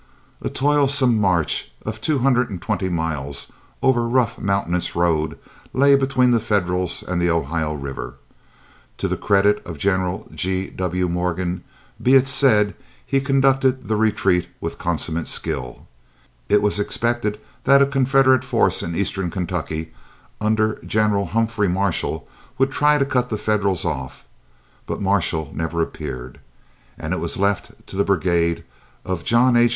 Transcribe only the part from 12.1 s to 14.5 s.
it said, he conducted the retreat